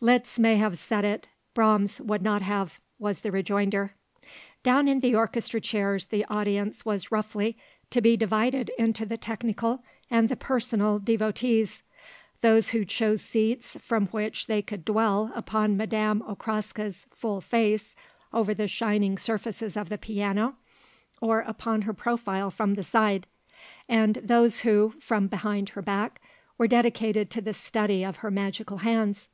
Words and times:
"Liszt 0.00 0.38
may 0.38 0.54
have 0.54 0.78
said 0.78 1.04
it; 1.04 1.26
Brahms 1.52 2.00
would 2.00 2.22
not 2.22 2.42
have;" 2.42 2.80
was 3.00 3.22
the 3.22 3.32
rejoinder. 3.32 3.96
Down 4.62 4.86
in 4.86 5.00
the 5.00 5.16
orchestra 5.16 5.60
chairs 5.60 6.06
the 6.06 6.24
audience 6.26 6.84
was 6.84 7.10
roughly 7.10 7.58
to 7.90 8.00
be 8.00 8.16
divided 8.16 8.70
into 8.78 9.04
the 9.04 9.16
technical 9.16 9.82
and 10.08 10.28
the 10.28 10.36
personal 10.36 11.00
devotees; 11.00 11.82
those 12.40 12.68
who 12.68 12.84
chose 12.84 13.20
seats 13.20 13.76
from 13.80 14.06
which 14.06 14.46
they 14.46 14.62
could 14.62 14.84
dwell 14.84 15.32
upon 15.34 15.76
Madame 15.76 16.22
Okraska's 16.22 17.06
full 17.10 17.40
face 17.40 17.96
over 18.32 18.54
the 18.54 18.68
shining 18.68 19.18
surfaces 19.18 19.76
of 19.76 19.88
the 19.88 19.98
piano 19.98 20.54
or 21.20 21.40
upon 21.40 21.82
her 21.82 21.92
profile 21.92 22.52
from 22.52 22.74
the 22.74 22.84
side; 22.84 23.26
and 23.88 24.20
those 24.22 24.60
who, 24.60 24.94
from 25.00 25.26
behind 25.26 25.70
her 25.70 25.82
back, 25.82 26.20
were 26.56 26.68
dedicated 26.68 27.28
to 27.32 27.40
the 27.40 27.52
study 27.52 28.04
of 28.04 28.18
her 28.18 28.30
magical 28.30 28.76
hands. 28.76 29.28